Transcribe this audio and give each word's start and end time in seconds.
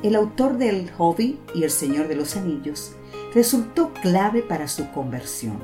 el 0.02 0.14
autor 0.14 0.56
del 0.56 0.90
Hobby 0.92 1.38
y 1.54 1.64
El 1.64 1.70
Señor 1.70 2.08
de 2.08 2.16
los 2.16 2.36
Anillos, 2.36 2.92
resultó 3.34 3.92
clave 3.92 4.42
para 4.42 4.68
su 4.68 4.90
conversión. 4.92 5.58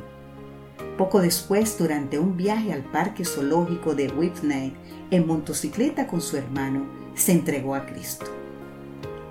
Poco 0.99 1.21
después, 1.21 1.79
durante 1.79 2.19
un 2.19 2.37
viaje 2.37 2.73
al 2.73 2.83
parque 2.83 3.25
zoológico 3.25 3.95
de 3.95 4.09
Whitney 4.09 4.75
en 5.11 5.27
motocicleta 5.27 6.07
con 6.07 6.21
su 6.21 6.37
hermano, 6.37 6.85
se 7.15 7.33
entregó 7.33 7.75
a 7.75 7.87
Cristo. 7.87 8.42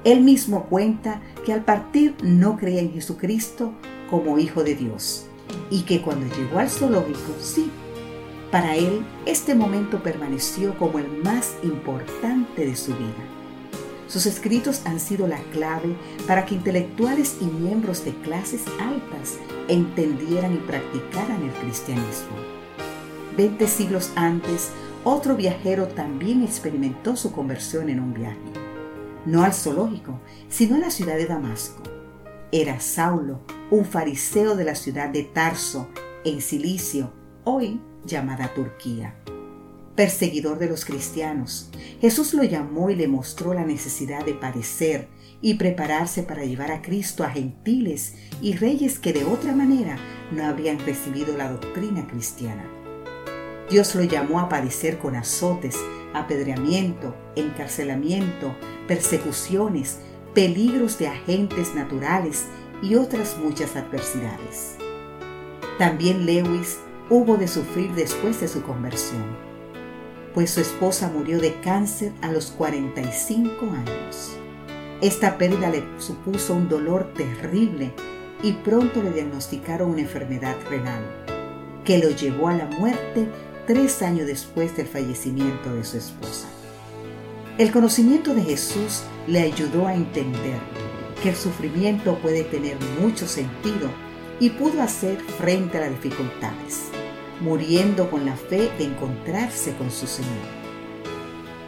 Él 0.04 0.22
mismo 0.22 0.64
cuenta 0.64 1.22
que 1.46 1.54
al 1.54 1.64
partir 1.64 2.16
no 2.24 2.58
creía 2.58 2.82
en 2.82 2.92
Jesucristo 2.92 3.74
como 4.10 4.40
Hijo 4.40 4.64
de 4.64 4.76
Dios 4.76 5.28
y 5.70 5.84
que 5.84 6.02
cuando 6.02 6.34
llegó 6.36 6.58
al 6.58 6.70
zoológico, 6.70 7.34
sí, 7.40 7.70
para 8.52 8.76
él 8.76 9.06
este 9.28 9.54
momento 9.54 10.02
permaneció 10.02 10.76
como 10.78 10.98
el 10.98 11.08
más 11.24 11.54
importante 11.62 12.66
de 12.66 12.76
su 12.76 12.94
vida. 12.94 13.24
Sus 14.08 14.26
escritos 14.26 14.82
han 14.86 15.00
sido 15.00 15.28
la 15.28 15.38
clave 15.54 15.96
para 16.28 16.46
que 16.46 16.56
intelectuales 16.56 17.38
y 17.40 17.46
miembros 17.46 18.04
de 18.04 18.14
clases 18.16 18.64
altas 18.80 19.38
entendieran 19.68 20.56
y 20.56 20.58
practicaran 20.58 21.44
el 21.44 21.52
cristianismo. 21.62 22.36
Veinte 23.38 23.68
siglos 23.68 24.12
antes, 24.16 24.72
otro 25.04 25.36
viajero 25.36 25.88
también 25.88 26.44
experimentó 26.44 27.16
su 27.16 27.32
conversión 27.32 27.90
en 27.90 28.00
un 28.02 28.14
viaje 28.14 28.61
no 29.26 29.44
al 29.44 29.54
zoológico, 29.54 30.20
sino 30.50 30.76
a 30.76 30.80
la 30.80 30.92
ciudad 30.92 31.16
de 31.16 31.26
Damasco. 31.26 31.84
Era 32.52 32.80
Saulo, 32.80 33.42
un 33.70 33.86
fariseo 33.86 34.56
de 34.56 34.66
la 34.66 34.76
ciudad 34.76 35.10
de 35.10 35.24
Tarso, 35.24 35.88
en 36.26 36.42
Cilicio, 36.42 37.14
hoy 37.44 37.80
llamada 38.06 38.54
Turquía. 38.54 39.16
Perseguidor 39.96 40.58
de 40.58 40.68
los 40.68 40.86
cristianos, 40.86 41.70
Jesús 42.00 42.34
lo 42.34 42.44
llamó 42.44 42.90
y 42.90 42.96
le 42.96 43.08
mostró 43.08 43.54
la 43.54 43.66
necesidad 43.66 44.26
de 44.26 44.34
padecer 44.34 45.10
y 45.42 45.56
prepararse 45.56 46.24
para 46.24 46.46
llevar 46.46 46.72
a 46.72 46.82
Cristo 46.82 47.24
a 47.24 47.30
gentiles 47.30 48.16
y 48.42 48.54
reyes 48.54 49.00
que 49.00 49.14
de 49.14 49.26
otra 49.26 49.54
manera 49.54 49.98
no 50.32 50.46
habrían 50.46 50.80
recibido 50.80 51.38
la 51.38 51.52
doctrina 51.52 52.08
cristiana. 52.08 52.81
Dios 53.72 53.96
lo 53.96 54.04
llamó 54.04 54.42
a 54.42 54.50
padecer 54.50 54.98
con 54.98 55.16
azotes, 55.16 55.78
apedreamiento, 56.14 57.16
encarcelamiento, 57.38 58.54
persecuciones, 58.86 60.00
peligros 60.34 61.00
de 61.00 61.08
agentes 61.08 61.74
naturales 61.74 62.48
y 62.82 62.96
otras 62.96 63.38
muchas 63.38 63.78
adversidades. 63.78 64.76
También 65.78 66.26
Lewis 66.26 66.80
hubo 67.10 67.38
de 67.38 67.48
sufrir 67.48 67.94
después 67.94 68.42
de 68.42 68.50
su 68.50 68.62
conversión, 68.62 69.38
pues 70.34 70.52
su 70.52 70.60
esposa 70.60 71.08
murió 71.08 71.40
de 71.40 71.54
cáncer 71.62 72.12
a 72.22 72.30
los 72.30 72.52
45 72.52 73.66
años. 73.68 74.36
Esta 75.00 75.38
pérdida 75.38 75.70
le 75.70 75.82
supuso 75.98 76.56
un 76.56 76.68
dolor 76.68 77.14
terrible 77.14 77.94
y 78.44 78.52
pronto 78.52 79.02
le 79.02 79.12
diagnosticaron 79.12 79.92
una 79.92 80.02
enfermedad 80.02 80.58
renal, 80.70 81.04
que 81.86 82.00
lo 82.00 82.10
llevó 82.10 82.50
a 82.50 82.54
la 82.54 82.66
muerte 82.66 83.30
tres 83.66 84.02
años 84.02 84.28
después 84.28 84.76
del 84.76 84.88
fallecimiento 84.88 85.74
de 85.74 85.84
su 85.84 85.98
esposa. 85.98 86.48
El 87.58 87.72
conocimiento 87.72 88.34
de 88.34 88.42
Jesús 88.42 89.04
le 89.28 89.42
ayudó 89.42 89.88
a 89.88 89.94
entender 89.94 90.60
que 91.22 91.30
el 91.30 91.36
sufrimiento 91.36 92.18
puede 92.20 92.44
tener 92.44 92.78
mucho 93.00 93.28
sentido 93.28 93.90
y 94.40 94.50
pudo 94.50 94.82
hacer 94.82 95.20
frente 95.38 95.78
a 95.78 95.82
las 95.82 95.92
dificultades, 95.92 96.86
muriendo 97.40 98.10
con 98.10 98.26
la 98.26 98.36
fe 98.36 98.72
de 98.78 98.86
encontrarse 98.86 99.74
con 99.76 99.92
su 99.92 100.08
Señor. 100.08 100.32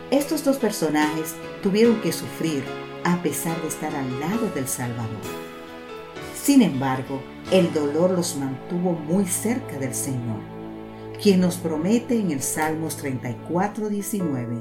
Estos 0.10 0.44
dos 0.44 0.58
personajes 0.58 1.36
tuvieron 1.62 2.02
que 2.02 2.12
sufrir 2.12 2.64
a 3.04 3.22
pesar 3.22 3.60
de 3.62 3.68
estar 3.68 3.94
al 3.96 4.20
lado 4.20 4.50
del 4.56 4.68
Salvador. 4.68 5.22
Sin 6.36 6.62
embargo, 6.62 7.22
el 7.52 7.72
dolor 7.74 8.12
los 8.12 8.36
mantuvo 8.36 8.94
muy 8.94 9.26
cerca 9.26 9.78
del 9.78 9.94
Señor 9.94 10.53
quien 11.24 11.40
nos 11.40 11.56
promete 11.56 12.20
en 12.20 12.32
el 12.32 12.42
Salmos 12.42 12.98
34, 12.98 13.88
19, 13.88 14.58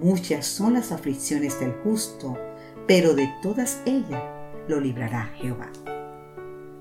muchas 0.00 0.46
son 0.46 0.72
las 0.72 0.92
aflicciones 0.92 1.60
del 1.60 1.72
justo, 1.84 2.38
pero 2.86 3.14
de 3.14 3.30
todas 3.42 3.82
ellas 3.84 4.22
lo 4.66 4.80
librará 4.80 5.30
Jehová. 5.36 5.70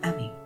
Amén. 0.02 0.43